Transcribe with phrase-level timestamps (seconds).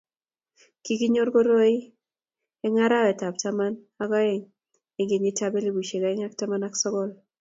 [0.83, 1.75] Kikinyor koroi
[2.65, 3.73] engarawetab taman
[4.03, 4.43] ak oeng
[4.97, 7.11] eng kenyitab elipusiek oeng ak taman ak sogol